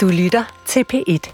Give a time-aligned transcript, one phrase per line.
[0.00, 1.32] Du lytter til P1.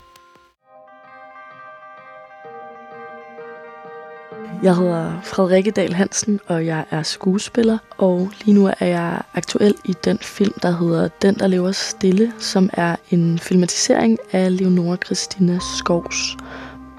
[4.62, 7.78] Jeg hedder Frederikke Dahl Hansen, og jeg er skuespiller.
[7.98, 12.32] Og lige nu er jeg aktuel i den film, der hedder Den, der lever stille,
[12.38, 16.36] som er en filmatisering af Leonora Christina Skovs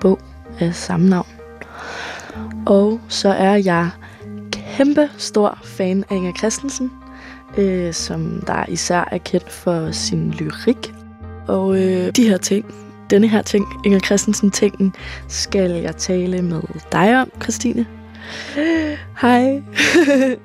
[0.02, 0.20] bog
[0.60, 1.28] af samme navn.
[2.66, 3.90] Og så er jeg
[4.52, 6.92] kæmpe stor fan af Inger Christensen,
[7.58, 10.97] øh, som der især er kendt for sin lyrik.
[11.48, 12.66] Og øh, de her ting,
[13.10, 14.96] denne her ting, Inger Christensen-tingen,
[15.28, 17.86] skal jeg tale med dig om, Christine.
[19.22, 19.62] Hej.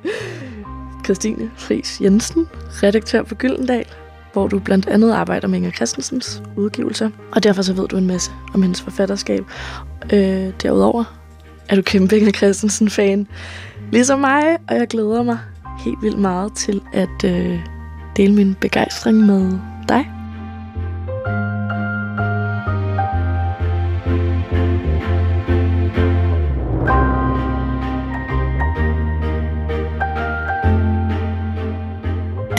[1.04, 2.46] Christine Fris Jensen,
[2.82, 3.84] redaktør på Gyldendal,
[4.32, 8.06] hvor du blandt andet arbejder med Inger Christensens udgivelser, og derfor så ved du en
[8.06, 9.44] masse om hendes forfatterskab.
[10.12, 11.04] Øh, derudover
[11.68, 13.26] er du kæmpe Inger Christensen-fan,
[13.92, 15.38] ligesom mig, og jeg glæder mig
[15.84, 17.58] helt vildt meget til at øh,
[18.16, 19.58] dele min begejstring med
[19.88, 20.21] dig.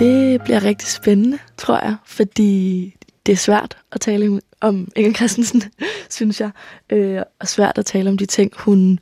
[0.04, 5.64] Det bliver rigtig spændende, tror jeg, fordi det er svært at tale om Inger Christensen,
[6.10, 6.50] synes jeg,
[6.90, 9.00] øh, og svært at tale om de ting, hun,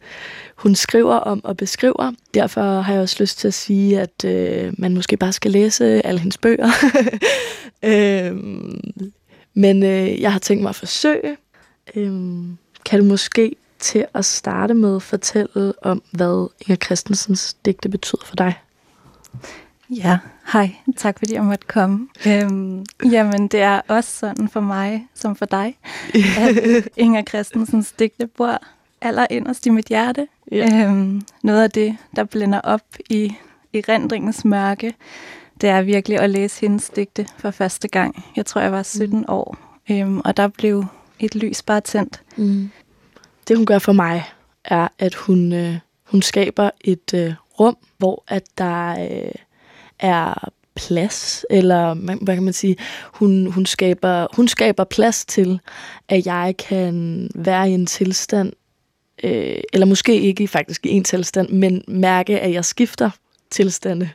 [0.56, 2.12] hun skriver om og beskriver.
[2.34, 6.06] Derfor har jeg også lyst til at sige, at øh, man måske bare skal læse
[6.06, 6.70] alle hendes bøger.
[7.92, 8.36] øh,
[9.54, 11.38] men øh, jeg har tænkt mig at forsøge.
[11.96, 12.12] Øh,
[12.86, 18.36] kan du måske til at starte med fortælle om, hvad Inger Christensens digte betyder for
[18.36, 18.54] dig?
[19.92, 20.20] Ja,
[20.54, 20.76] hej.
[20.98, 22.08] Tak fordi jeg måtte komme.
[22.28, 25.78] Øhm, jamen, det er også sådan for mig som for dig,
[26.38, 26.58] at
[26.98, 28.62] Inger Christensens digte bor
[29.02, 30.28] allerinderst i mit hjerte.
[30.52, 30.86] Ja.
[30.86, 33.36] Øhm, noget af det, der blænder op i,
[33.74, 34.94] i rendringens mørke,
[35.62, 38.26] det er virkelig at læse hendes digte for første gang.
[38.36, 39.26] Jeg tror, jeg var 17 mm.
[39.28, 39.58] år,
[39.90, 40.86] øhm, og der blev
[41.20, 42.22] et lys bare tændt.
[42.36, 42.70] Mm.
[43.48, 44.24] Det, hun gør for mig,
[44.66, 49.08] er, at hun, øh, hun skaber et øh, rum, hvor at der...
[49.12, 49.32] Øh,
[50.02, 55.60] er plads, eller hvad kan man sige, hun, hun, skaber, hun skaber plads til,
[56.10, 58.54] at jeg kan være i en tilstand,
[59.24, 63.10] øh, eller måske ikke faktisk i en tilstand, men mærke, at jeg skifter
[63.52, 64.10] tilstande.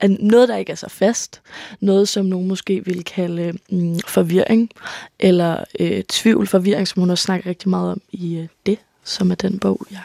[0.00, 1.40] At noget, der ikke er så fast,
[1.80, 4.70] noget, som nogen måske vil kalde mm, forvirring,
[5.18, 9.30] eller øh, tvivl, forvirring, som hun også snakker rigtig meget om i øh, det, som
[9.30, 10.00] er den bog, jeg,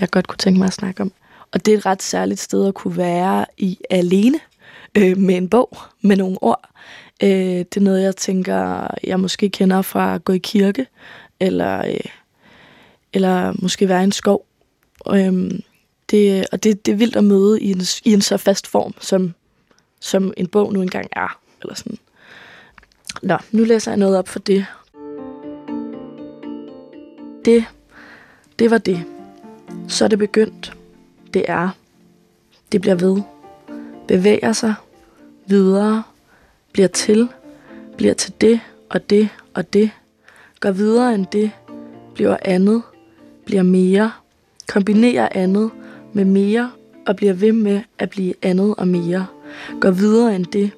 [0.00, 1.12] jeg godt kunne tænke mig at snakke om.
[1.52, 4.40] Og det er et ret særligt sted at kunne være i alene,
[4.96, 6.70] øh, med en bog, med nogle ord.
[7.22, 10.86] Øh, det er noget, jeg tænker, jeg måske kender fra at gå i kirke,
[11.40, 12.10] eller, øh,
[13.12, 14.46] eller måske være i en skov.
[15.10, 15.50] Øh,
[16.10, 18.94] det, og det, det er vildt at møde i en, i en så fast form,
[19.00, 19.34] som,
[20.00, 21.38] som en bog nu engang er.
[21.62, 21.98] Eller sådan.
[23.22, 24.66] Nå, nu læser jeg noget op for det.
[27.44, 27.64] Det,
[28.58, 29.04] det var det.
[29.88, 30.76] Så er det begyndt.
[31.34, 31.68] Det er.
[32.72, 33.22] Det bliver ved.
[34.08, 34.74] Bevæger sig
[35.46, 36.02] videre,
[36.72, 37.28] bliver til,
[37.96, 39.90] bliver til det og det og det,
[40.60, 41.50] går videre end det,
[42.14, 42.82] bliver andet,
[43.44, 44.12] bliver mere,
[44.68, 45.70] kombinerer andet
[46.12, 46.70] med mere
[47.06, 49.26] og bliver ved med at blive andet og mere,
[49.80, 50.70] går videre end det,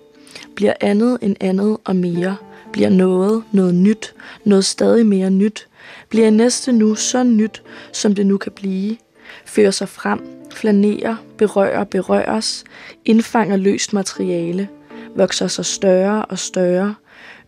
[0.54, 2.36] bliver andet end andet og mere,
[2.72, 4.14] bliver noget, noget nyt,
[4.44, 5.68] noget stadig mere nyt,
[6.08, 7.62] bliver næste nu så nyt,
[7.92, 8.96] som det nu kan blive,
[9.44, 12.64] fører sig frem, flanerer, berører, berøres,
[13.04, 14.68] indfanger løst materiale,
[15.16, 16.94] vokser sig større og større,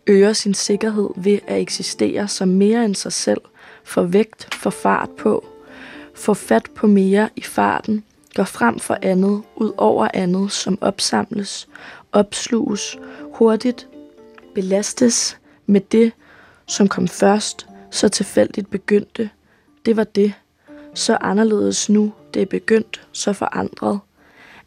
[0.06, 3.40] øger sin sikkerhed ved at eksistere som mere end sig selv,
[3.84, 5.44] får vægt, får fart på,
[6.14, 11.68] får fat på mere i farten, går frem for andet, ud over andet, som opsamles,
[12.12, 12.98] opsluges,
[13.34, 13.88] hurtigt,
[14.54, 16.12] belastes med det,
[16.66, 19.30] som kom først, så tilfældigt begyndte.
[19.86, 20.32] Det var det.
[20.94, 23.98] Så anderledes nu, det er begyndt, så forandret.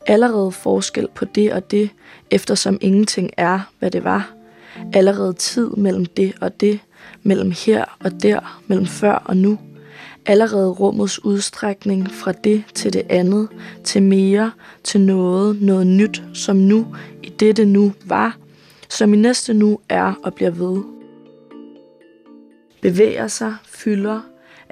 [0.08, 1.90] Allerede forskel på det og det,
[2.32, 4.34] eftersom ingenting er, hvad det var.
[4.94, 6.80] Allerede tid mellem det og det,
[7.24, 9.60] mellem her og der, mellem før og nu.
[10.26, 13.48] Allerede rummets udstrækning fra det til det andet,
[13.84, 14.52] til mere,
[14.84, 18.38] til noget, noget nyt, som nu, i dette nu var,
[18.90, 20.84] som i næste nu er og bliver ved.
[22.82, 24.22] Bevæger sig, fylder,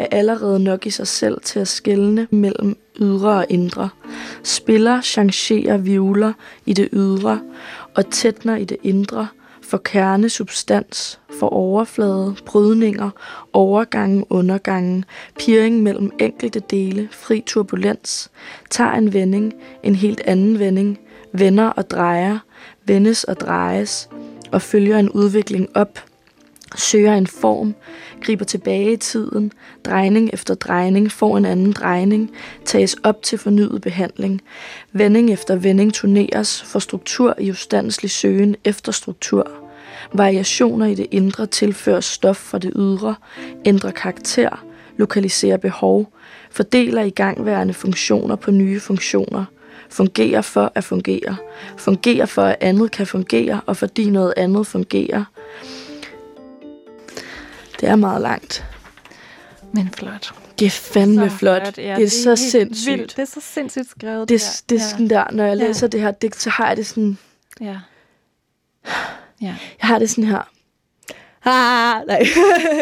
[0.01, 3.89] er allerede nok i sig selv til at skelne mellem ydre og indre.
[4.43, 6.33] Spiller, changerer violer
[6.65, 7.39] i det ydre
[7.95, 9.27] og tætner i det indre
[9.61, 13.09] for kerne, substans, for overflade, brydninger,
[13.53, 15.03] overgange, undergange,
[15.39, 18.31] piring mellem enkelte dele, fri turbulens,
[18.69, 20.99] tager en vending, en helt anden vending,
[21.33, 22.37] vender og drejer,
[22.85, 24.09] vendes og drejes,
[24.51, 25.99] og følger en udvikling op,
[26.75, 27.75] søger en form,
[28.21, 29.51] griber tilbage i tiden,
[29.85, 32.31] drejning efter drejning får en anden drejning,
[32.65, 34.41] tages op til fornyet behandling.
[34.91, 39.51] Vending efter vending turneres for struktur i ustandslig søgen efter struktur.
[40.13, 43.15] Variationer i det indre tilfører stof fra det ydre,
[43.65, 44.65] ændrer karakter,
[44.97, 46.13] lokaliserer behov,
[46.51, 49.45] fordeler igangværende funktioner på nye funktioner,
[49.89, 51.35] fungerer for at fungere,
[51.77, 55.23] fungerer for at andet kan fungere, og fordi noget andet fungerer.
[57.81, 58.65] Det er meget langt.
[59.73, 60.33] Men flot.
[60.59, 61.61] Det er fandme Så flot.
[61.63, 61.81] flot, ja.
[61.83, 62.97] det er Det er så sindssygt.
[62.97, 63.11] Vildt.
[63.17, 64.29] Det er så sindssygt skrevet.
[64.29, 64.61] Det, der.
[64.69, 65.63] det er sådan der, når jeg Ja.
[65.67, 67.17] læser det her digt, så har jeg det sådan,
[67.61, 67.75] Ja.
[69.41, 69.55] Ja.
[69.81, 70.41] jeg har det sådan her.
[71.45, 72.23] Ah, nej.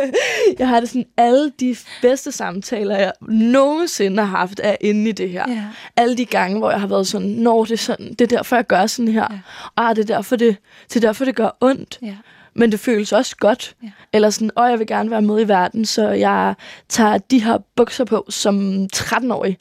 [0.60, 5.12] jeg har det sådan, alle de bedste samtaler, jeg nogensinde har haft, er inde i
[5.12, 5.46] det her.
[5.52, 5.64] Ja.
[5.96, 8.56] Alle de gange, hvor jeg har været sådan, når det er sådan, det er derfor,
[8.56, 9.28] jeg gør sådan her.
[9.32, 9.40] Ja.
[9.78, 10.58] Ah, det er derfor, det,
[10.88, 12.00] det, er derfor, det gør ondt.
[12.02, 12.16] Ja.
[12.54, 13.76] Men det føles også godt.
[13.84, 13.92] Ja.
[14.14, 16.56] Eller sådan, åh, jeg vil gerne være med i verden, så jeg
[16.90, 19.58] tager de her bukser på som 13-årig.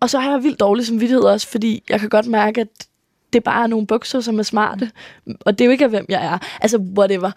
[0.00, 2.68] Og så har jeg vildt dårlig samvittighed også, fordi jeg kan godt mærke, at
[3.32, 4.90] det bare er nogle bukser, som er smarte.
[5.40, 6.38] Og det er jo ikke, hvem jeg er.
[6.60, 7.30] Altså, whatever.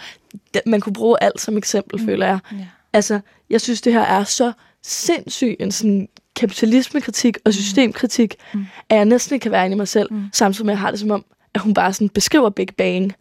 [0.65, 2.05] Man kunne bruge alt som eksempel, mm.
[2.05, 2.39] føler jeg.
[2.51, 2.57] Ja.
[2.93, 3.19] Altså,
[3.49, 4.51] jeg synes, det her er så
[4.83, 8.65] sindssyg en sådan kapitalismekritik og systemkritik, mm.
[8.89, 10.23] at jeg næsten ikke kan være inde i mig selv, mm.
[10.33, 13.13] samtidig med, at jeg har det som om, at hun bare sådan beskriver Big Bang.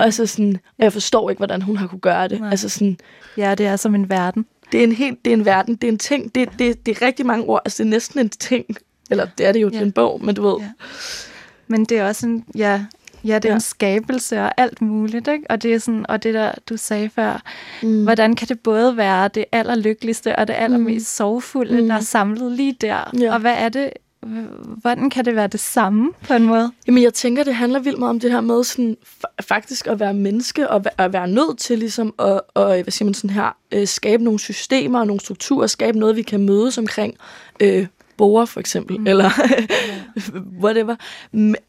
[0.00, 0.04] Ja.
[0.04, 2.40] Altså sådan, og jeg forstår ikke, hvordan hun har kunne gøre det.
[2.40, 2.50] Nej.
[2.50, 2.98] Altså sådan,
[3.36, 4.46] ja, det er som en verden.
[4.72, 6.96] det er en helt, det er en verden, det er en ting, det, det, det
[6.96, 8.64] er rigtig mange ord, altså det er næsten en ting,
[9.10, 9.84] eller det er det jo til Ja.
[9.84, 10.68] en bog, men du ved, Ja.
[11.66, 12.84] Men det er også en, ja,
[13.24, 13.54] ja, det er Ja.
[13.54, 15.44] en skabelse og alt muligt, ikke?
[15.50, 17.42] Og det er sådan, og det der, du sagde før,
[17.82, 18.02] Mm.
[18.02, 21.88] hvordan kan det både være det allerlykkeligste og det allermest sorgfulde, Mm.
[21.88, 23.10] der er samlet lige der?
[23.20, 23.32] Ja.
[23.34, 23.90] Og hvad er det,
[24.80, 26.72] hvordan kan det være det samme på en måde?
[26.86, 30.00] Jamen, jeg tænker, det handler vildt meget om det her med sådan, fa- faktisk at
[30.00, 33.56] være menneske, og at være nødt til ligesom at, og, hvad siger man sådan her,
[33.72, 37.14] øh, skabe nogle systemer og nogle strukturer, skabe noget, vi kan mødes omkring.
[37.60, 37.86] Øh,
[38.16, 39.06] borer for eksempel, mm.
[39.06, 39.30] eller
[40.64, 40.96] whatever.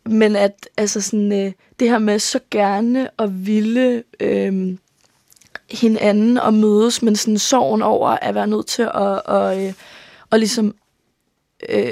[0.06, 4.78] Men at altså sådan, øh, det her med så gerne at ville øh,
[5.72, 9.74] hinanden og mødes, men sådan sorgen over at være nødt til at, og, øh,
[10.30, 10.76] og ligesom
[11.70, 11.92] øh,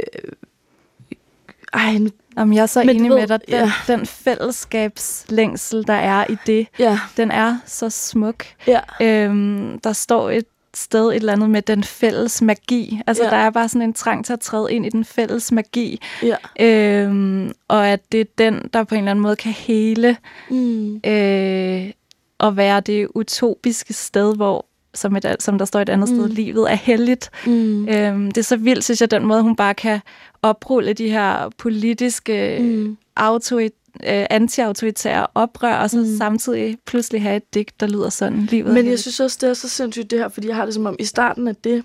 [1.73, 3.71] ej, nu Om jeg er så Men enig ved, med dig, den, ja.
[3.87, 8.45] den fællesskabslængsel, der er i det, Ja, den er så smuk.
[8.67, 13.01] ja, Øhm, der står et sted et eller andet med den fælles magi.
[13.07, 13.29] Altså, Ja.
[13.29, 16.01] der er bare sådan en trang til at træde ind i den fælles magi.
[16.23, 16.35] ja.
[16.59, 20.17] Øhm, og at det er den, der på en eller anden måde kan hele
[20.49, 20.95] Mm.
[21.05, 21.91] øh,
[22.37, 26.33] og være det utopiske sted, hvor, som, et, som der står et andet sted, Mm.
[26.35, 27.29] livet er heldigt.
[27.45, 27.87] Mm.
[27.87, 29.99] Øhm, det er så vildt, synes jeg, den måde, hun bare kan
[30.41, 32.97] oprulle de her politiske Mm.
[33.15, 33.71] autorit,
[34.07, 36.17] øh, anti-autoritære oprør, og så Mm.
[36.17, 38.45] samtidig pludselig have et digt, der lyder sådan.
[38.51, 40.73] Livet Men jeg synes også, det er så sindssygt det her, fordi jeg har det
[40.73, 41.83] som om, i starten af det,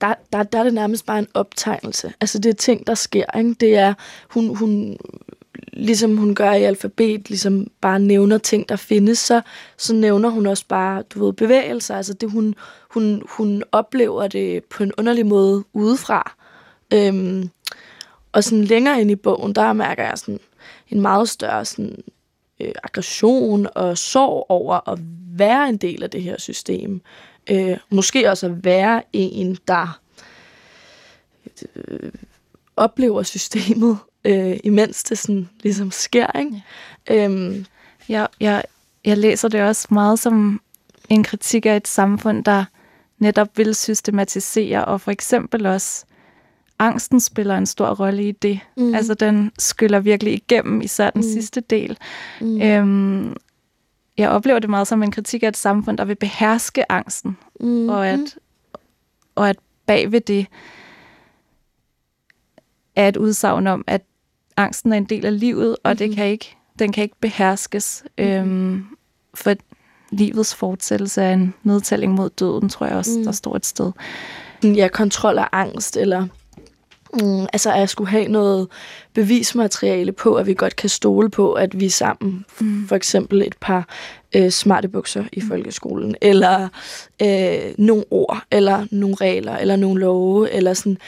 [0.00, 2.12] der, der, der er det nærmest bare en optegnelse.
[2.20, 3.38] Altså det er ting, der sker.
[3.38, 3.54] Ikke?
[3.60, 3.94] Det er,
[4.30, 4.96] hun, hun,
[5.72, 9.40] ligesom hun gør i alfabet, ligesom bare nævner ting, der findes, så,
[9.76, 11.96] så nævner hun også bare, du ved, bevægelser.
[11.96, 12.54] Altså det, hun,
[12.90, 16.36] hun, hun oplever det på en underlig måde udefra.
[16.94, 17.50] Øhm,
[18.32, 20.40] og sådan længere ind i bogen, der mærker jeg sådan
[20.88, 22.02] en meget større sådan,
[22.60, 24.98] øh, aggression og sorg over at
[25.36, 27.00] være en del af det her system.
[27.50, 30.00] Øh, måske også at være en, der
[31.74, 32.12] øh,
[32.76, 36.38] oplever systemet, øh, imens det sådan ligesom sker.
[36.38, 36.62] Ikke?
[37.08, 37.24] Ja.
[37.24, 37.66] Øhm,
[38.08, 38.62] Jeg, jeg,
[39.04, 40.60] jeg læser det også meget som
[41.08, 42.64] en kritik af et samfund, der
[43.18, 46.04] netop vil systematisere, og for eksempel også
[46.78, 48.60] angsten spiller en stor rolle i det.
[48.76, 48.94] Mm.
[48.94, 51.32] Altså den skyller virkelig igennem, især den mm.
[51.32, 51.98] sidste del.
[52.40, 52.62] Mm.
[52.62, 53.36] Øhm,
[54.18, 57.88] jeg oplever det meget som en kritik af et samfund, der vil beherske angsten, mm,
[57.88, 58.38] og at,
[59.34, 60.46] og at bagved det
[62.96, 64.02] er et udsagn om, at
[64.60, 66.16] angsten er en del af livet, og det Mhm.
[66.16, 68.04] kan ikke, den kan ikke beherskes.
[68.18, 68.84] Øhm,
[69.34, 69.54] for
[70.12, 73.18] livets fortsættelse er en nedtælling mod døden, tror jeg også, Mm.
[73.18, 73.24] mm.
[73.24, 73.92] der står et sted.
[74.64, 76.26] ja, kontrol af angst, eller
[77.22, 78.68] mm, altså at jeg skulle have noget
[79.14, 82.44] bevismateriale på, at vi godt kan stole på, at vi er sammen.
[82.60, 82.88] Mm.
[82.88, 83.88] For eksempel et par
[84.36, 86.68] øh, smarte bukser i folkeskolen, eller
[87.22, 90.98] øh, nogle ord, eller nogle regler, eller nogle love, eller sådan.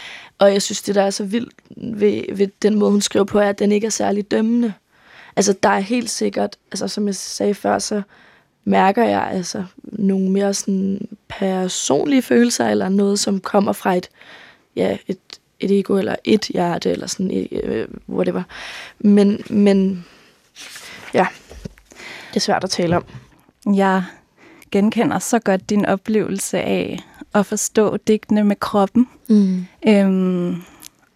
[0.42, 3.38] Og jeg synes, det der er så vildt ved, ved den måde, hun skriver på,
[3.38, 4.72] er, at den ikke er særlig dømmende.
[5.36, 8.02] Altså, der er helt sikkert, altså som jeg sagde før, så
[8.64, 14.08] mærker jeg altså nogle mere sådan personlige følelser, eller noget, som kommer fra et,
[14.76, 15.18] ja, et,
[15.60, 18.42] et ego, eller et hjerte, eller sådan, øh, øh whatever.
[18.98, 20.06] Men, men
[21.14, 21.26] ja,
[22.28, 23.04] det er svært at tale om.
[23.74, 24.04] Jeg,
[24.72, 26.98] genkender så godt din oplevelse af
[27.34, 29.08] at forstå digtene med kroppen.
[29.28, 29.66] Mm.
[29.88, 30.62] Øhm,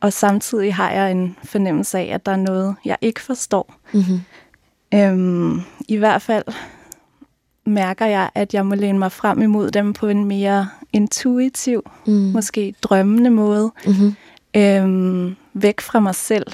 [0.01, 3.75] og samtidig har jeg en fornemmelse af, at der er noget, jeg ikke forstår.
[3.93, 4.21] Mm-hmm.
[4.95, 6.45] Øhm, I hvert fald
[7.67, 12.13] mærker jeg, at jeg må læne mig frem imod dem på en mere intuitiv, Mm.
[12.13, 13.73] måske drømmende måde.
[13.87, 14.15] Mm-hmm.
[14.57, 16.47] Øhm, væk fra mig selv.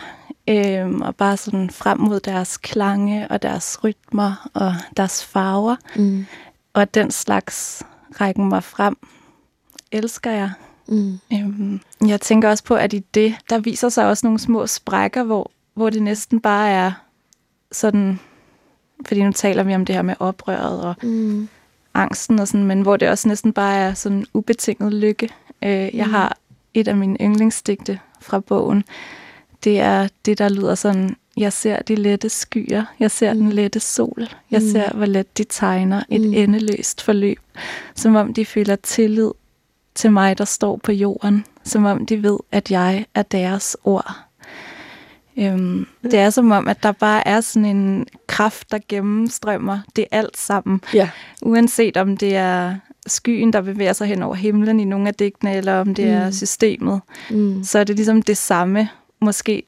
[0.49, 5.76] Øhm, og bare sådan frem mod deres klange og deres rytmer og deres farver.
[5.97, 6.26] Mm.
[6.75, 7.83] Og den slags
[8.21, 8.97] rækken mig frem,
[9.92, 10.50] elsker jeg.
[10.88, 11.18] Mm.
[11.32, 15.22] Øhm, jeg tænker også på, at i det, der viser sig også nogle små sprækker,
[15.22, 16.92] hvor, hvor det næsten bare er
[17.72, 18.18] sådan,
[19.06, 21.49] fordi nu taler vi om det her med oprøret og Mm.
[21.94, 25.28] angsten og sådan, men hvor det også næsten bare er sådan ubetinget lykke.
[25.64, 26.12] Øh, jeg Mm.
[26.12, 26.37] har
[26.75, 28.84] et af mine yndlingsdigte fra bogen.
[29.64, 33.40] Det er det, der lyder sådan, jeg ser de lette skyer, jeg ser Mm.
[33.40, 34.68] den lette sol, jeg Mm.
[34.68, 36.34] ser, hvor let de tegner et Mm.
[36.34, 37.38] endeløst forløb,
[37.94, 39.30] som om de føler tillid
[39.94, 44.16] til mig, der står på jorden, som om de ved, at jeg er deres ord.
[45.37, 50.04] Øhm, det er som om, at der bare er sådan en kraft, der gennemstrømmer det
[50.11, 50.80] alt sammen.
[50.94, 51.11] Ja.
[51.42, 52.75] Uanset om det er
[53.06, 56.11] skyen, der bevæger sig hen over himlen i nogle af digtene, eller om det mm.
[56.12, 56.32] er Mm.
[56.32, 57.64] systemet, Mm.
[57.64, 58.88] så er det ligesom det samme,
[59.20, 59.62] måske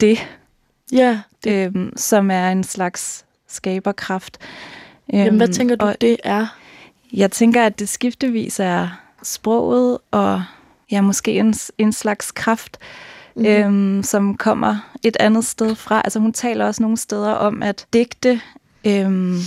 [0.00, 0.28] det,
[0.92, 1.20] Ja.
[1.46, 4.38] øhm, som er en slags skaberkraft.
[5.12, 6.46] Jamen, hvad Øhm, tænker du, og det er?
[7.12, 8.88] Jeg tænker, at det skiftevis er
[9.22, 10.42] sproget og
[10.90, 12.78] ja, måske en, en slags kraft,
[13.36, 13.44] Mhm.
[13.44, 13.50] mm.
[13.50, 16.00] øhm, som kommer et andet sted fra.
[16.04, 18.40] Altså hun taler også nogle steder om, at digte
[18.86, 19.38] øhm,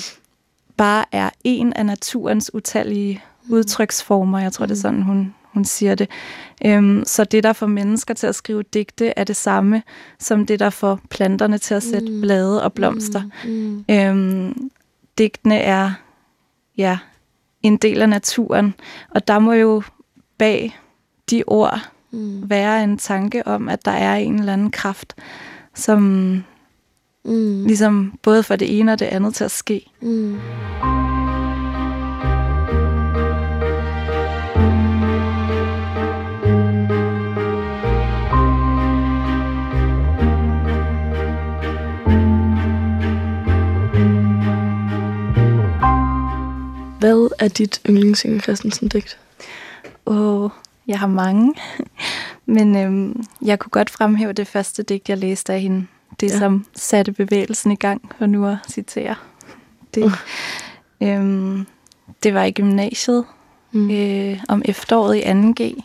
[0.77, 4.39] bare er en af naturens utallige udtryksformer.
[4.39, 6.10] Jeg tror, det er sådan, hun, hun siger det.
[6.65, 9.84] Øhm, så det, der får mennesker til at skrive digte, er det samme
[10.20, 12.22] som det, der får planterne til at sætte Mm.
[12.22, 13.22] blade og blomster.
[13.46, 13.86] Mm.
[13.89, 14.70] Øhm,
[15.17, 15.91] digtene er
[16.77, 16.98] ja,
[17.67, 18.74] en del af naturen,
[19.10, 19.84] og der må jo
[20.38, 20.77] bag
[21.29, 21.79] de ord
[22.12, 22.50] Mm.
[22.50, 25.13] være en tanke om, at der er en eller anden kraft,
[25.74, 26.01] som
[27.25, 27.65] Mm.
[27.65, 29.86] ligesom både får det ene og det andet til at ske.
[30.01, 30.38] Mm.
[47.39, 49.18] Er dit yndlings Inger Christensen digt?
[50.06, 50.50] Åh,
[50.88, 51.54] jeg har mange,
[52.46, 55.88] men øhm, jeg kunne godt fremhæve det første digt, jeg læste af hende.
[56.20, 56.38] Det, ja.
[56.39, 59.15] som satte bevægelsen i gang, for nu at citere.
[59.96, 60.12] Det, Uh.
[61.01, 61.65] øhm,
[62.24, 63.25] det var i gymnasiet,
[63.72, 63.92] Mm.
[63.92, 65.84] øh, om efteråret i 2G.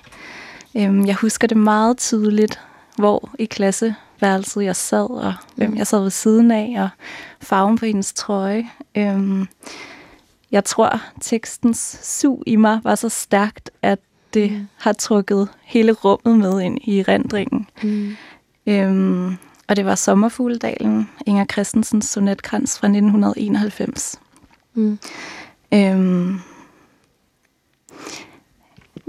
[0.76, 2.60] Øhm, jeg husker det meget tydeligt,
[2.96, 5.76] hvor i klasseværelset jeg sad, og hvem Mm.
[5.76, 6.88] jeg sad ved siden af, og
[7.40, 8.68] farven på hendes trøje.
[8.94, 9.48] Øhm,
[10.52, 13.98] jeg tror, tekstens sug i mig var så stærkt, at
[14.34, 14.66] det Mm.
[14.76, 17.66] har trukket hele rummet med ind i rendringen.
[17.82, 18.16] Mm.
[18.66, 19.36] Øhm,
[19.68, 24.20] og det var Sommerfugledalen, Inger Christensens sonetkrans fra 1991.
[24.74, 24.98] Mm.
[25.74, 26.40] Øhm,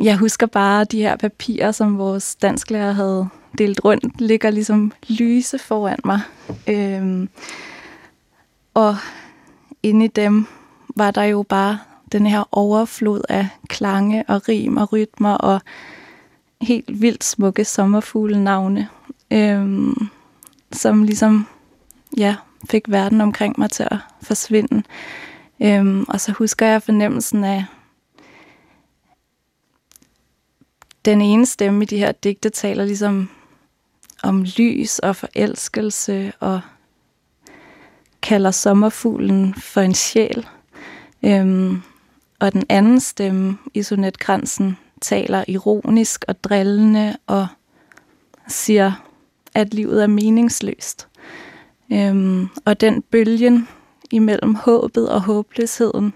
[0.02, 5.60] jeg husker bare de her papirer, som vores dansklærer havde delt rundt, ligger ligesom lyse
[5.60, 6.20] foran mig.
[6.68, 7.30] Øhm,
[8.74, 8.96] og
[9.84, 10.48] inde i dem
[10.96, 11.80] var der jo bare
[12.12, 15.62] den her overflod af klange og rim og rytmer og
[16.62, 18.90] helt vildt smukke sommerfuglenavne,
[19.32, 20.10] øhm,
[20.72, 21.48] som ligesom
[22.18, 22.36] ja,
[22.70, 24.84] fik verden omkring mig til at forsvinde.
[25.62, 27.66] Øhm, og så husker jeg fornemmelsen af,
[31.06, 33.30] den ene stemme i de her digte taler ligesom
[34.24, 36.62] om lys og forelskelse og
[38.22, 40.48] kalder sommerfuglen for en sjæl.
[41.25, 41.82] Øhm,
[42.40, 47.48] og den anden stemme i sonetkransen taler ironisk og drillende og
[48.48, 49.08] siger,
[49.54, 51.08] at livet er meningsløst.
[51.94, 53.68] Øhm, og den bølgen
[54.12, 56.13] imellem håbet og håbløsheden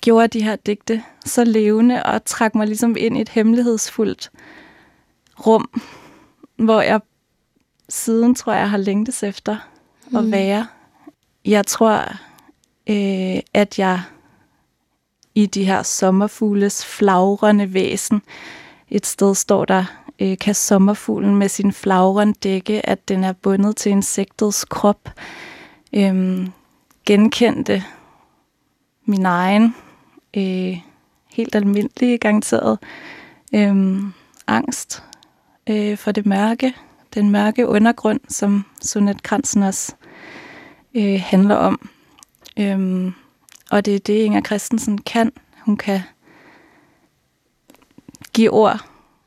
[0.00, 4.30] gjorde de her digte så levende og trak mig ligesom ind i et hemmelighedsfuldt
[5.46, 5.82] rum,
[6.56, 7.00] hvor jeg
[7.88, 9.56] siden, tror jeg, har længtes efter
[10.10, 10.16] mm.
[10.16, 10.66] at være.
[11.44, 12.16] Jeg tror,
[12.86, 14.02] øh, at jeg
[15.34, 18.22] i de her sommerfugles flagrende væsen,
[18.90, 19.84] et sted står der,
[20.18, 25.10] øh, kan sommerfuglen med sin flagren dække, at den er bundet til insektets krop.
[25.92, 26.48] øh,
[27.06, 27.84] genkendte
[29.04, 29.74] min egen,
[30.36, 30.78] øh,
[31.32, 32.78] helt almindelige, garanteret,
[33.54, 34.02] øh,
[34.46, 35.02] angst
[35.68, 36.74] øh, for det mørke,
[37.14, 39.94] den mørke undergrund, som sonetkransen også
[40.94, 41.90] øh, handler om.
[42.58, 43.12] Øhm,
[43.70, 45.32] og det er det, Inger Christensen kan.
[45.60, 46.00] Hun kan
[48.32, 48.80] give ord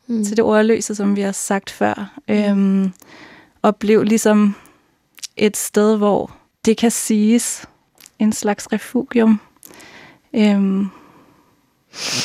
[0.07, 0.23] mm.
[0.25, 2.19] til det ordløse, som vi har sagt før.
[2.27, 2.93] Øhm,
[3.61, 4.55] og blev ligesom
[5.37, 7.65] et sted, hvor det kan siges.
[8.19, 9.39] En slags refugium.
[10.33, 10.87] Øhm,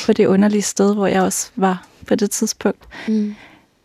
[0.06, 2.88] på det underlige sted, hvor jeg også var på det tidspunkt.
[3.08, 3.34] Mm.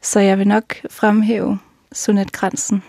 [0.02, 1.60] Så jeg vil nok fremhæve
[1.92, 2.84] sonetkransen.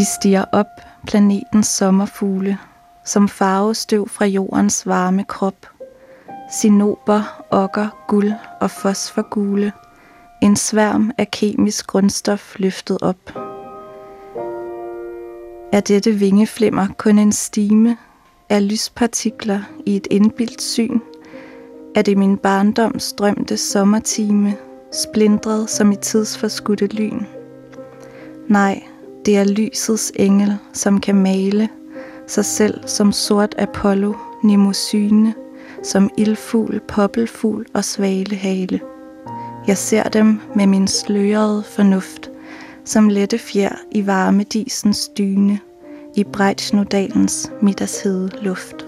[0.00, 0.66] De stiger op,
[1.06, 2.58] planetens sommerfugle,
[3.04, 5.66] som farvestøv fra jordens varme krop.
[6.50, 9.72] Sinober, okker, guld og fosforgule.
[10.42, 13.30] En sværm af kemisk grundstof løftet op.
[15.72, 17.96] Er dette vingeflimmer kun en stime
[18.48, 21.00] af lyspartikler i et indbildt syn?
[21.94, 24.54] Er det min barndoms drømte sommertime,
[24.92, 27.24] splindret som i tidsforskudte lyn?
[28.48, 28.82] Nej,
[29.26, 31.68] det er lysets engel, som kan male
[32.26, 35.34] sig selv som sort Apollo, nemosyne,
[35.82, 38.80] som ildfugl, poppelfugl og svalehale.
[39.66, 42.30] Jeg ser dem med min slørede fornuft,
[42.84, 45.60] som lette fjer i varme disens dyne,
[46.16, 48.86] i Brejtsnodalens middagshede luft.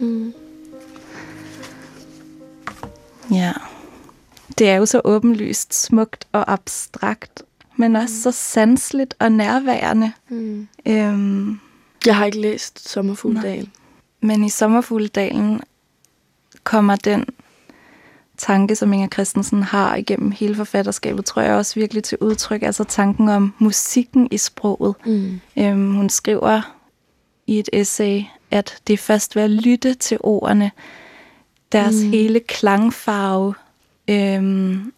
[0.00, 0.32] Mm.
[3.30, 3.52] Ja.
[4.58, 7.42] Det er jo så åbenlyst smukt og abstrakt,
[7.76, 8.22] men også mm.
[8.22, 10.12] så sansligt og nærværende.
[10.28, 10.68] Mm.
[10.86, 11.60] Øhm,
[12.06, 13.72] jeg har ikke læst Sommerfugledalen.
[14.20, 15.60] Men i Sommerfugledalen
[16.64, 17.24] kommer den
[18.38, 22.62] tanke, som Inger Christensen har igennem hele forfatterskabet, tror jeg også virkelig til udtryk.
[22.62, 24.94] Altså tanken om musikken i sproget.
[25.06, 25.40] Mm.
[25.58, 26.76] Øhm, hun skriver
[27.46, 30.70] i et essay, at det er først ved at lytte til ordene,
[31.72, 32.10] deres mm.
[32.10, 33.54] hele klangfarve
[34.10, 34.92] øhm,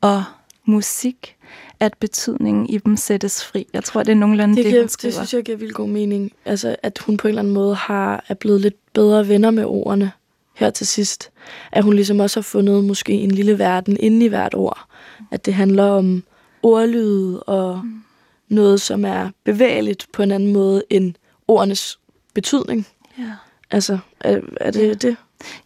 [0.00, 0.24] og
[0.64, 1.36] musik,
[1.80, 3.66] at betydningen i dem sættes fri.
[3.72, 5.10] Jeg tror, det er nogenlunde det, det, hun skriver.
[5.10, 6.32] Det synes jeg giver vildt god mening.
[6.44, 9.64] Altså, at hun på en eller anden måde har, er blevet lidt bedre venner med
[9.64, 10.12] ordene
[10.54, 11.30] her til sidst.
[11.72, 14.86] At hun ligesom også har fundet måske en lille verden inde i hvert ord.
[15.30, 16.24] At det handler om
[16.62, 18.02] ordlyd og mm.
[18.48, 21.14] noget, som er bevægeligt på en anden måde end
[21.48, 21.98] ordenes
[22.34, 22.86] betydning.
[23.18, 23.32] Ja.
[23.70, 24.94] Altså, er, er det ja.
[24.94, 25.16] det?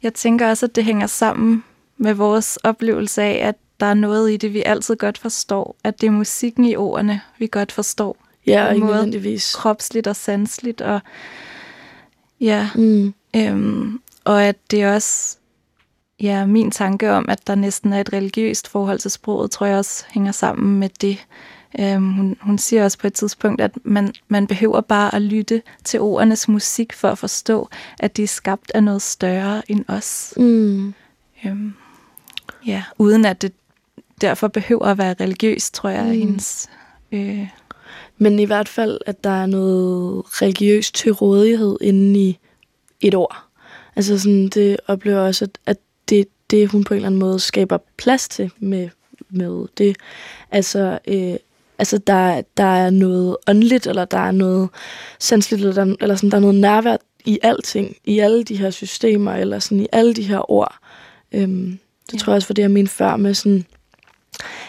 [0.03, 1.65] Jeg tænker også, at det hænger sammen
[1.99, 5.77] med vores oplevelse af, at der er noget i det, vi altid godt forstår.
[5.85, 8.17] At det er musikken i ordene, vi godt forstår.
[8.47, 9.55] Ja, ikke nødvendigvis.
[9.55, 10.81] Kropsligt og sansligt.
[10.81, 11.01] Og,
[12.41, 13.15] ja, mm.
[13.37, 15.37] øhm, og at det også,
[16.21, 19.79] ja, min tanke om, at der næsten er et religiøst forhold til sproget, tror jeg
[19.79, 21.27] også hænger sammen med det.
[21.81, 25.63] Øhm, hun, hun siger også på et tidspunkt, at man, man behøver bare at lytte
[25.85, 27.69] til ordenes musik for at forstå,
[28.01, 30.35] at de er skabt af noget større end os.
[30.37, 30.95] Mm.
[31.45, 31.75] Øhm,
[32.67, 33.53] ja, uden at det
[34.21, 36.11] derfor behøver at være religiøst, tror jeg, mm.
[36.11, 36.69] hendes...
[37.13, 37.49] Øh,
[38.19, 42.39] Men i hvert fald, at der er noget religiøst til rådighed inde i
[43.01, 43.37] et ord.
[43.97, 45.77] Altså sådan, det oplever også, at, at
[46.09, 48.89] det, det hun på en eller anden måde skaber plads til med,
[49.31, 49.97] med det.
[50.51, 51.35] Altså, øh,
[51.79, 54.69] altså der, der er noget åndeligt, eller der er noget
[55.19, 58.71] sanseligt, eller, der, eller sådan, der er noget nærvær i alting, i alle de her
[58.71, 60.79] systemer, eller sådan i alle de her ord.
[61.33, 61.79] Øhm,
[62.11, 62.19] det ja.
[62.19, 63.65] tror jeg også, for det jeg mente før med sådan,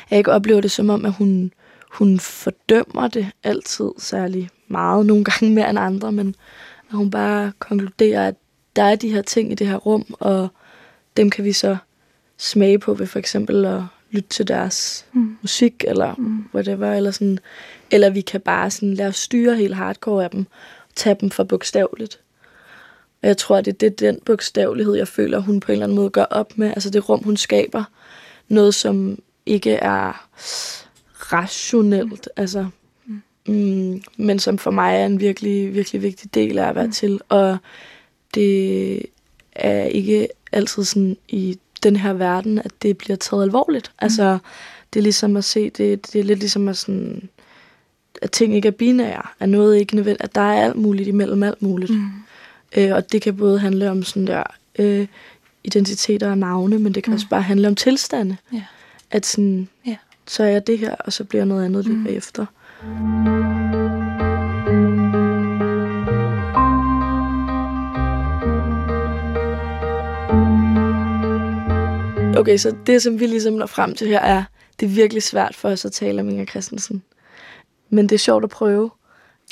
[0.09, 1.51] jeg ikke oplever det som om, at hun,
[1.91, 6.35] hun fordømmer det altid særlig meget, nogle gange mere end andre, men
[6.89, 8.35] at hun bare konkluderer, at
[8.75, 10.47] der er de her ting i det her rum, og
[11.17, 11.77] dem kan vi så
[12.37, 15.37] smage på ved for eksempel at lytte til deres mm.
[15.41, 16.45] musik, eller mm.
[16.53, 17.39] whatever, eller sådan.
[17.91, 20.45] Eller vi kan bare sådan lade os styre helt hardcore af dem,
[20.89, 22.19] og tage dem for bogstaveligt.
[23.21, 25.95] Og jeg tror, at det er den bogstavelighed, jeg føler, hun på en eller anden
[25.95, 26.67] måde gør op med.
[26.67, 27.83] Altså det rum, hun skaber.
[28.47, 30.27] Noget, som ikke er
[31.33, 32.67] rationelt, altså,
[33.05, 33.21] mm.
[33.47, 36.91] Mm, men som for mig er en virkelig, virkelig vigtig del af at være mm.
[36.91, 37.21] til.
[37.29, 37.57] Og
[38.35, 39.05] det
[39.51, 43.87] er ikke altid sådan i den her verden, at det bliver taget alvorligt.
[43.87, 44.05] Mm.
[44.05, 44.37] Altså,
[44.93, 47.29] det er ligesom at se, det, det er lidt ligesom at sådan,
[48.21, 51.43] at ting ikke er binære, at noget ikke nødvendigt, at der er alt muligt imellem
[51.43, 51.91] alt muligt.
[51.91, 52.11] Mm.
[52.77, 54.43] Øh, og det kan både handle om sådan der
[54.79, 55.07] øh,
[55.63, 57.15] identiteter og navne, men det kan mm.
[57.15, 58.37] også bare handle om tilstande.
[58.53, 58.63] Yeah.
[59.11, 59.97] At sådan, yeah.
[60.27, 61.93] så er jeg det her, og så bliver noget andet mm.
[61.93, 62.45] lige bagefter.
[72.39, 74.43] Okay, så det, som vi ligesom når frem til her, er,
[74.79, 77.03] det er virkelig svært for os at tale om Inger Christensen.
[77.89, 78.91] Men det er sjovt at prøve.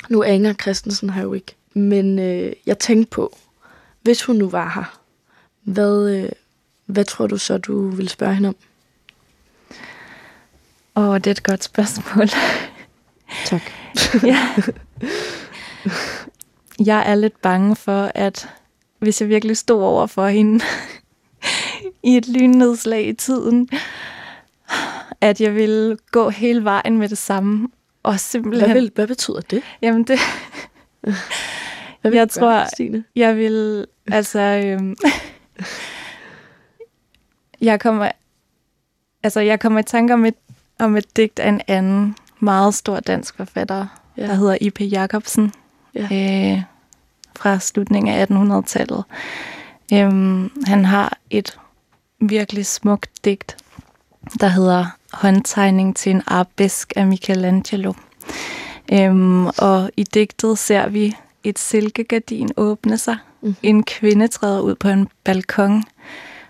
[0.08, 1.57] Nu er Inger Christensen her jo ikke.
[1.74, 3.36] Men øh, jeg tænkte på,
[4.02, 5.00] hvis hun nu var her,
[5.62, 6.28] hvad, øh,
[6.86, 8.56] hvad tror du så, du ville spørge hende om?
[10.96, 12.28] Åh, oh, det er et godt spørgsmål.
[13.44, 13.62] Tak.
[14.32, 14.54] ja.
[16.86, 18.48] Jeg er lidt bange for, at
[18.98, 20.64] hvis jeg virkelig stod over for hende
[22.02, 23.68] i et lynnedslag i tiden,
[25.20, 27.68] at jeg ville gå hele vejen med det samme.
[28.02, 28.70] Og simpelthen...
[28.70, 29.62] Hvad, vil, hvad betyder det?
[29.82, 30.18] Jamen det...
[32.00, 33.04] Hvad vil jeg du gøre, tror, Stine?
[33.16, 33.86] jeg vil...
[34.12, 34.38] Altså...
[34.40, 34.96] Øhm,
[37.60, 38.10] jeg kommer...
[39.22, 40.34] Altså, jeg kommer i tanke om et,
[40.78, 44.26] om et digt af en anden meget stor dansk forfatter, Ja.
[44.26, 44.80] der hedder I.P.
[44.80, 45.52] Jacobsen,
[45.94, 46.02] Ja.
[46.52, 46.62] øh,
[47.36, 49.04] fra slutningen af 1800-tallet.
[49.92, 51.58] Øhm, han har et
[52.20, 53.56] virkelig smukt digt,
[54.40, 57.92] der hedder Håndtegning til en arabesk af Michelangelo.
[58.92, 63.16] Øhm, og i digtet ser vi et silkegardin åbne sig.
[63.40, 63.56] Mhm.
[63.62, 65.84] En kvinde træder ud på en balkon.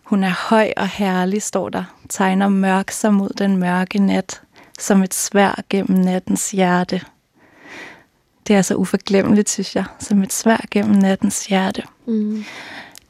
[0.05, 1.85] Hun er høj og herlig, står der.
[2.09, 4.43] Tegner mørk sig mod den mørke nat,
[4.79, 7.01] som et svær gennem nattens hjerte.
[8.47, 11.83] Det er så uforglemmeligt, synes jeg, som et svær gennem nattens hjerte.
[12.07, 12.45] Mm.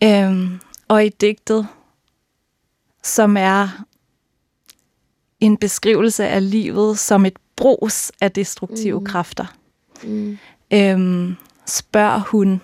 [0.05, 1.67] Øhm, og i digtet,
[3.03, 3.69] som er
[5.41, 9.05] en beskrivelse af livet som et brus af destruktive Mm.
[9.05, 9.47] kræfter,
[10.05, 10.39] Mm.
[10.73, 12.61] øhm, spørger hun,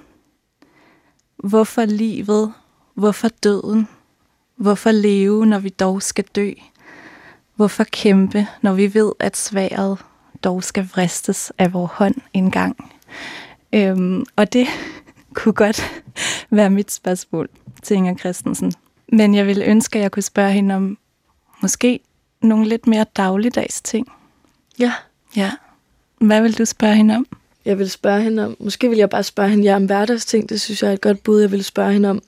[1.36, 2.52] hvorfor livet,
[2.94, 3.88] hvorfor døden,
[4.56, 6.50] hvorfor leve, når vi dog skal dø,
[7.56, 9.98] hvorfor kæmpe, når vi ved, at sværet
[10.44, 12.92] dog skal vristes af vor hånd en gang.
[13.72, 14.66] Øhm, og det
[15.34, 16.02] kunne godt
[16.50, 17.48] være mit spørgsmål
[17.82, 18.72] til Inger Christensen.
[19.12, 20.98] Men jeg ville ønske, at jeg kunne spørge hende om
[21.62, 22.00] måske
[22.42, 24.06] nogle lidt mere dagligdags ting.
[24.78, 24.92] Ja,
[25.36, 25.52] Ja.
[26.18, 27.26] Hvad vil du spørge hende om?
[27.64, 30.60] jeg vil spørge hende om, måske vil jeg bare spørge hende ja, om hverdagsting, det
[30.60, 32.22] synes jeg er et godt bud, jeg vil spørge hende om.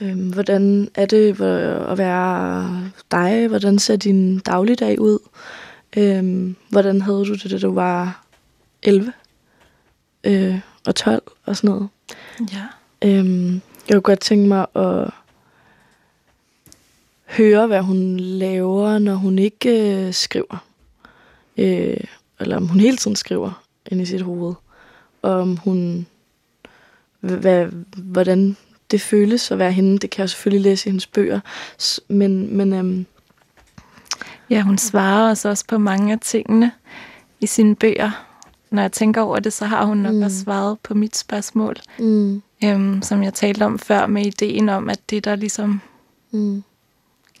[0.00, 1.40] Øhm, hvordan er det
[1.90, 3.48] at være dig?
[3.48, 5.18] Hvordan ser din dagligdag ud?
[5.96, 8.24] Øhm, hvordan havde du det, da du var
[8.82, 9.12] 11
[10.24, 11.88] øh, og 12 og sådan noget?
[12.52, 12.64] Ja.
[13.08, 13.52] Øhm,
[13.88, 15.10] jeg kunne godt tænke mig at
[17.30, 20.64] høre, hvad hun laver, når hun ikke øh, skriver.
[21.56, 21.96] Øh,
[22.40, 24.54] eller om hun hele tiden skriver ind i sit hoved.
[25.22, 26.06] Og om hun...
[27.20, 27.66] Hvad,
[27.96, 28.56] hvordan
[28.90, 29.98] det føles at være hende.
[29.98, 31.40] Det kan jeg selvfølgelig læse i hendes bøger.
[32.08, 33.06] Men, men øhm,
[34.50, 36.72] Ja, hun svarer os også på mange af tingene
[37.40, 38.26] i sine bøger.
[38.70, 40.22] Når jeg tænker over det, så har hun nok mm.
[40.22, 44.90] også svaret på mit spørgsmål, mm, øhm, som jeg talte om før, med ideen om,
[44.90, 45.80] at det, der ligesom
[46.30, 46.62] mm,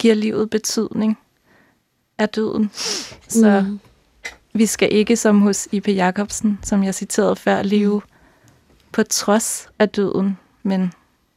[0.00, 1.18] giver livet betydning,
[2.18, 2.70] er døden.
[3.28, 3.80] Så mm,
[4.52, 5.88] vi skal ikke, som hos I.P.
[5.88, 8.02] Jacobsen, som jeg citerede før, leve
[8.92, 10.92] på trods af døden, men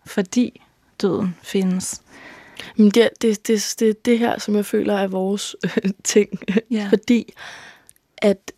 [0.06, 0.62] fordi
[1.02, 2.02] døden findes.
[2.78, 6.30] Men det, det, det, det, det her, som jeg føler er vores øh, ting.
[6.72, 6.88] Ja.
[6.90, 7.34] Fordi
[8.18, 8.52] at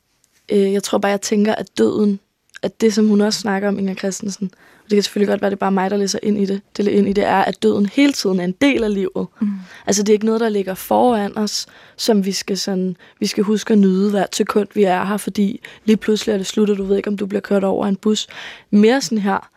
[0.51, 2.19] øh, jeg tror bare, jeg tænker, at døden,
[2.61, 4.57] at det, som hun også snakker om, Inger Christensen, og
[4.89, 6.87] det kan selvfølgelig godt være, det er bare mig, der læser ind i det, det
[6.87, 9.27] ind i det, er, at døden hele tiden er en del af livet.
[9.41, 9.49] Mm.
[9.87, 11.67] Altså, det er ikke noget, der ligger foran os,
[11.97, 15.61] som vi skal, sådan, vi skal huske at nyde hvert sekund, vi er her, fordi
[15.85, 17.95] lige pludselig er det slut, og du ved ikke, om du bliver kørt over en
[17.95, 18.27] bus.
[18.71, 19.49] Mere sådan her,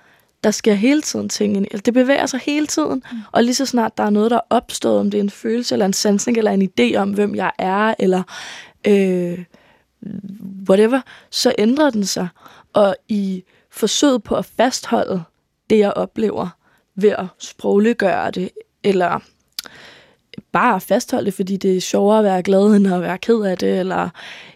[0.45, 3.19] der sker hele tiden ting ind det bevæger sig hele tiden, mm.
[3.33, 5.75] og lige så snart der er noget, der er opstået, om det er en følelse,
[5.75, 8.23] eller en sansning, eller en idé om, hvem jeg er, eller
[8.87, 9.39] øh,
[10.69, 12.29] whatever, så ændrer den sig.
[12.73, 13.45] Og i
[13.79, 15.23] forsøget på at fastholde
[15.71, 16.49] det, jeg oplever,
[16.95, 18.51] ved at sprogliggøre det,
[18.85, 19.21] eller
[20.53, 23.59] bare fastholde det, fordi det er sjovere at være glad, end at være ked af
[23.59, 24.09] det, eller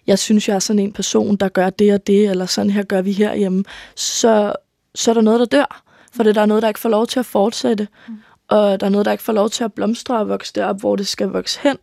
[0.06, 2.82] jeg synes, jeg er sådan en person, der gør det og det, eller sådan her
[2.82, 3.64] gør vi herhjemme,
[3.96, 4.52] så,
[4.94, 5.82] så er der noget, der dør.
[6.12, 8.14] For det der er noget, der ikke får lov til at fortsætte, mm.
[8.48, 10.96] og der er noget, der ikke får lov til at blomstre og vokse derop, hvor
[10.96, 11.76] det skal vokse hen,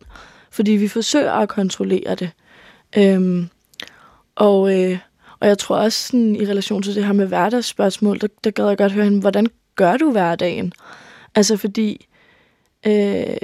[0.50, 2.30] fordi vi forsøger at kontrollere det.
[2.96, 3.48] Øhm,
[4.34, 4.98] og, øh,
[5.40, 8.68] og jeg tror også sådan, i relation til det her med hverdagsspørgsmål, der, der gad
[8.68, 10.72] jeg godt høre hende, hvordan gør du hverdagen?
[11.34, 12.06] Altså fordi,
[12.86, 13.36] øh,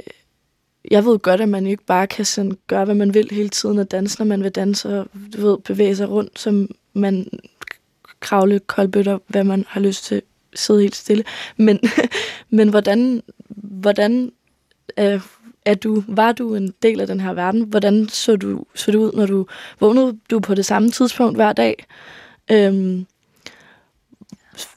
[0.91, 3.77] jeg ved godt, at man ikke bare kan sådan gøre, hvad man vil hele tiden,
[3.79, 7.29] og danse, når man vil danse, og du ved, bevæge sig rundt, som man
[8.19, 10.21] kravle koldbøtter, hvad man har lyst til,
[10.55, 11.23] sidde helt stille.
[11.57, 11.79] Men,
[12.49, 14.31] men hvordan, hvordan
[14.99, 15.21] øh,
[15.67, 17.61] er du, var du en del af den her verden?
[17.61, 19.47] Hvordan så du, så du ud, når du
[19.79, 21.85] vågnede du på det samme tidspunkt hver dag?
[22.51, 23.05] Øhm,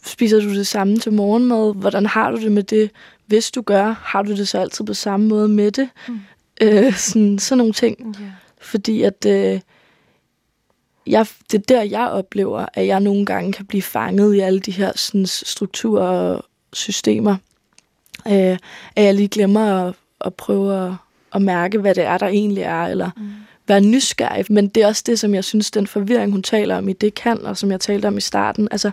[0.04, 1.74] spiser du det samme til morgenmad?
[1.74, 2.90] Hvordan har du det med det?
[3.26, 5.88] Hvis du gør, har du det så altid på samme måde med det?
[6.08, 6.20] Mm.
[6.60, 8.16] Øh, sådan, sådan nogle ting.
[8.20, 8.30] Yeah.
[8.60, 9.60] Fordi at øh,
[11.06, 14.60] jeg, det er der, jeg oplever, at jeg nogle gange kan blive fanget i alle
[14.60, 17.36] de her sådan, strukturer og systemer.
[18.26, 18.58] Øh,
[18.96, 20.92] at jeg lige glemmer at, at prøve at,
[21.34, 23.28] at mærke, hvad det er, der egentlig er, eller Mm.
[23.68, 26.88] være nysgerrig, men det er også det, som jeg synes, den forvirring, hun taler om
[26.88, 28.90] i det kan, og som jeg talte om i starten, altså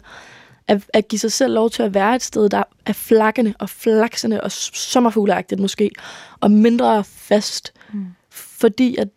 [0.67, 3.69] at, at give sig selv lov til at være et sted, der er flakkende og
[3.69, 5.91] flaksende og sommerfugleagtigt måske,
[6.39, 8.05] og mindre fast, mm.
[8.29, 9.07] fordi at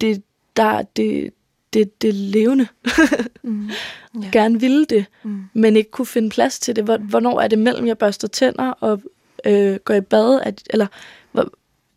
[0.00, 0.22] det,
[0.56, 1.30] der, det,
[1.72, 2.66] det, det levende.
[3.42, 3.70] mm.
[4.22, 4.28] ja.
[4.32, 5.44] Gerne ville det, mm.
[5.52, 6.84] men ikke kunne finde plads til det.
[6.84, 9.02] Hvornår er det mellem, jeg børster tænder og
[9.44, 10.40] øh, går i bad?
[10.42, 10.86] At, eller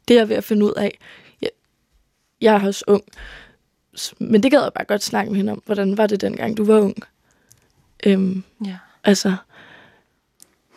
[0.08, 0.98] det er jeg ved at finde ud af.
[1.42, 1.50] Jeg,
[2.42, 3.04] jeg er også ung,
[4.20, 5.62] men det gad jeg bare godt snakke med hende om.
[5.66, 6.96] Hvordan var det dengang, du var ung?
[8.06, 8.78] Øhm, ja.
[9.04, 9.36] Altså,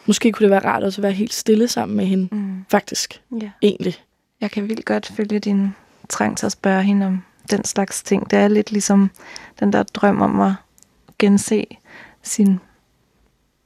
[0.07, 2.65] måske kunne det være rart også at være helt stille sammen med hende, mm.
[2.69, 3.23] faktisk.
[3.43, 3.51] Ja.
[3.63, 3.95] Egentlig.
[4.41, 5.75] Jeg kan vildt godt følge din
[6.09, 8.31] trang til at spørge hende om den slags ting.
[8.31, 9.11] Det er lidt ligesom
[9.61, 10.53] den der drøm om at
[11.19, 11.65] gense
[12.23, 12.61] sin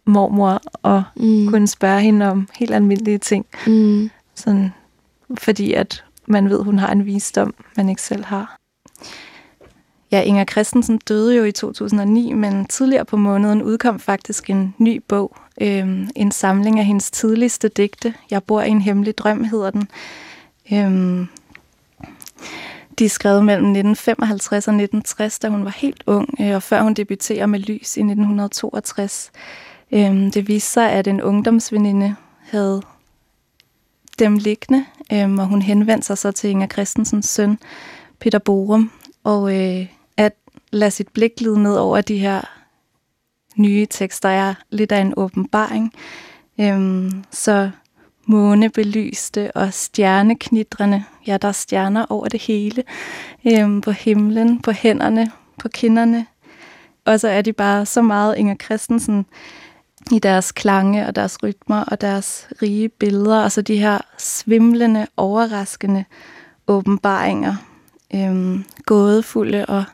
[0.05, 1.47] mormor og mm.
[1.47, 3.47] kunne spørge hende om helt almindelige ting.
[3.67, 4.11] Mm.
[4.35, 4.73] Sådan,
[5.39, 8.57] fordi at man ved, hun har en visdom, man ikke selv har.
[10.13, 15.03] Ja, Inger Christensen døde jo i 2009, men tidligere på måneden udkom faktisk en ny
[15.09, 15.37] bog.
[15.61, 18.15] øh, en samling af hendes tidligste digte.
[18.31, 19.89] Jeg bor i en hemmelig drøm, hedder den.
[20.73, 21.27] Øh,
[22.99, 26.83] de er skrevet mellem 1955 og 1960, da hun var helt ung, øh, og før
[26.83, 29.31] hun debuterer med Lys i 1962.
[29.93, 32.83] Øh, det viste sig, at en ungdomsveninde havde
[34.21, 37.59] dem liggende, øhm, og hun henvendte sig så til Inger Christensens søn,
[38.19, 38.91] Peter Borum,
[39.25, 40.33] og øh, at
[40.73, 42.41] lade sit blik glide ned over de her
[43.57, 45.93] nye tekster er lidt af en åbenbaring.
[46.61, 47.71] Øhm, så
[48.27, 51.05] månebelyste og stjerneknitrende.
[51.27, 52.85] Ja, der er stjerner over det hele.
[53.47, 56.27] Øhm, på himlen, på hænderne, på kinderne.
[57.05, 59.27] Og så er de bare så meget Inger Christensen
[60.13, 63.43] i deres klange og deres rytmer og deres rige billeder.
[63.43, 66.05] Altså de her svimlende, overraskende
[66.67, 67.55] åbenbaringer.
[68.15, 69.85] Øhm, gådefulde og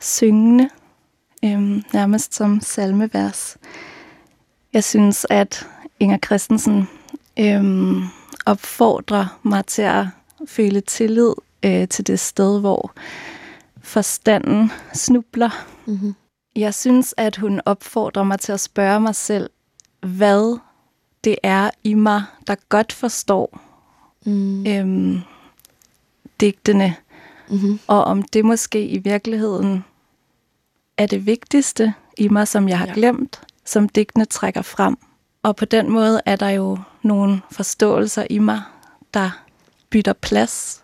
[0.00, 0.68] syngende.
[1.44, 3.56] Øhm, nærmest som salmevers.
[4.72, 5.68] Jeg synes, at
[6.00, 6.88] Inger Christensen
[7.38, 8.02] øhm,
[8.46, 10.06] opfordrer mig til at
[10.46, 11.32] føle tillid
[11.64, 12.92] øh, til det sted, hvor
[13.82, 15.66] forstanden snubler.
[15.86, 16.14] Mm-hmm.
[16.56, 19.50] Jeg synes, at hun opfordrer mig til at spørge mig selv,
[20.04, 20.58] hvad
[21.24, 23.60] det er i mig, der godt forstår
[24.26, 24.66] mm.
[24.66, 25.20] øhm,
[26.40, 26.96] digtene,
[27.48, 27.78] mm-hmm.
[27.86, 29.84] og om det måske i virkeligheden
[30.96, 32.92] er det vigtigste i mig, som jeg har ja.
[32.94, 34.96] glemt, som digtene trækker frem.
[35.42, 38.62] Og på den måde er der jo nogle forståelser i mig,
[39.14, 39.30] der
[39.90, 40.82] bytter plads.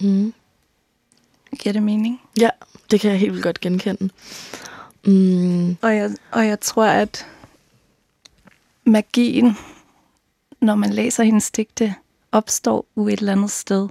[0.00, 0.34] Mm.
[1.58, 2.20] Giver det mening?
[2.40, 2.50] Ja,
[2.90, 4.10] det kan jeg helt vildt godt genkende.
[5.06, 5.76] Mm.
[5.82, 7.26] Og, jeg, og jeg tror, at
[8.84, 9.56] magien,
[10.60, 11.94] når man læser hendes digte,
[12.32, 13.88] opstår u et eller andet sted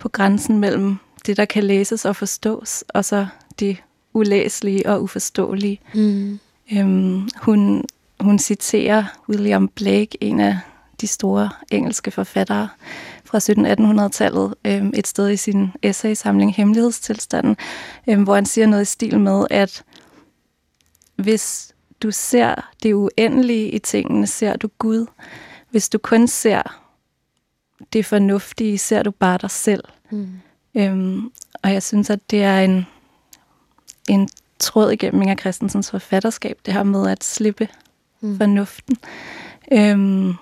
[0.00, 3.26] på grænsen mellem det, der kan læses og forstås, og så
[3.58, 3.76] det
[4.12, 5.80] ulæselige og uforståelige.
[5.94, 6.38] Mm.
[6.72, 7.84] Øhm, hun
[8.20, 10.58] hun citerer William Blake, en af
[11.00, 12.68] de store engelske forfattere
[13.24, 17.56] fra 1700-1800-tallet, øh, et sted i sin essaysamling Hemmelighedstilstanden,
[18.08, 19.82] øh, hvor han siger noget i stil med, at
[21.16, 25.06] hvis du ser det uendelige i tingene, ser du Gud.
[25.70, 26.80] Hvis du kun ser
[27.92, 29.84] det fornuftige, ser du bare dig selv.
[30.10, 30.28] Mm.
[30.76, 31.30] Øhm,
[31.62, 32.86] og jeg synes, at det er en,
[34.08, 37.68] en tråd igennem Inger Christensens forfatterskab, det her med at slippe
[38.20, 38.36] mm.
[38.36, 38.96] fornuften.
[39.72, 40.34] Øhm,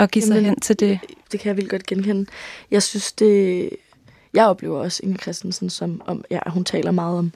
[0.00, 1.00] og give sig Jamen, hen til det.
[1.32, 2.26] Det kan jeg vildt godt genkende.
[2.70, 3.70] Jeg synes, det...
[4.34, 7.32] Jeg oplever også Inger Christensen som, om, ja, hun taler meget om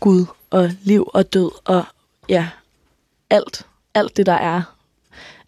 [0.00, 1.84] Gud og liv og død og
[2.28, 2.48] ja,
[3.30, 3.66] alt.
[3.94, 4.62] Alt det, der er.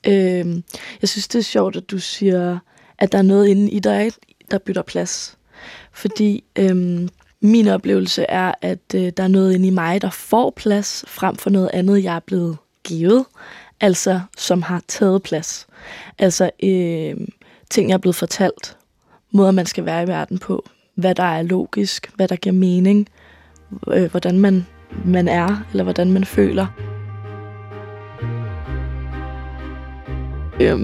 [0.07, 0.65] Øhm,
[1.03, 2.59] jeg synes, det er sjovt, at du siger,
[2.99, 4.13] at der er noget inde i dig,
[4.51, 5.39] der bytter plads.
[5.93, 7.09] Fordi øhm,
[7.41, 11.37] min oplevelse er, at øh, der er noget inde i mig, der får plads, frem
[11.37, 13.25] for noget andet, jeg er blevet givet
[13.81, 15.67] altså som har taget plads.
[16.19, 17.17] Altså øh,
[17.71, 18.77] ting, jeg er blevet fortalt,
[19.31, 20.65] måder man skal være i verden på,
[20.95, 23.09] hvad der er logisk, hvad der giver mening,
[23.89, 24.67] øh, hvordan man,
[25.05, 26.67] man er, eller hvordan man føler.
[30.61, 30.79] Øh,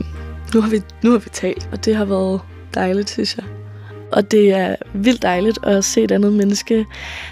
[0.54, 2.40] nu, har vi, nu har vi talt, og det har været
[2.74, 3.44] dejligt, synes jeg.
[4.12, 6.86] Og det er vildt dejligt at se et andet menneske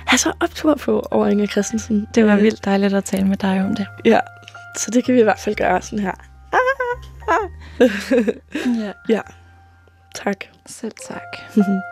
[0.06, 2.08] have så optur på over Inger Christensen.
[2.14, 3.86] Det var øh, vildt dejligt at tale med dig om det.
[4.04, 4.20] Ja,
[4.78, 6.12] så det kan vi i hvert fald gøre sådan her.
[8.84, 8.92] ja.
[9.08, 9.20] ja.
[10.14, 10.44] Tak.
[10.66, 11.56] Selv tak.